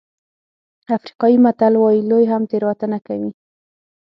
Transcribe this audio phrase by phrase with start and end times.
[0.95, 3.31] افریقایي متل وایي لوی هم تېروتنه کوي.